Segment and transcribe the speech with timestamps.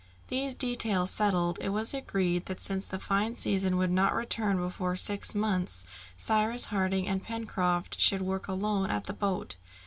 [0.29, 4.95] These details settled, it was agreed that since the fine season would not return before
[4.95, 5.85] six months,
[6.17, 9.57] Cyrus Harding and Pencroft should work alone at the boat.